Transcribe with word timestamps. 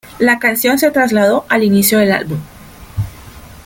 La 0.17 0.39
canción 0.39 0.79
se 0.79 0.89
trasladó 0.89 1.45
al 1.47 1.63
inicio 1.63 1.99
del 1.99 2.11
álbum. 2.11 2.39